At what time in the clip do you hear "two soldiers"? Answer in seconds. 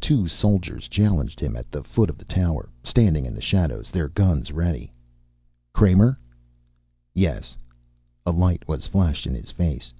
0.00-0.86